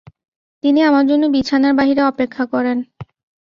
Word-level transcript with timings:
তিনি 0.63 0.79
আমার 0.83 1.05
জন্য 1.07 1.23
বিছানার 1.35 1.73
বাহিরে 1.79 2.01
অপেক্ষা 2.03 2.43
করেন। 2.53 2.77